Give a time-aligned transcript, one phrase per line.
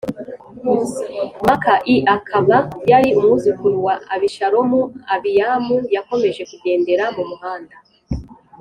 [1.47, 2.57] Maka i akaba
[2.91, 4.81] yari umwuzukuru wa Abishalomu
[5.15, 7.75] Abiyamu yakomeje kugendera mumuhanda